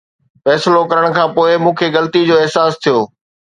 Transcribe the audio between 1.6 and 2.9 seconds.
مون کي غلطي جو احساس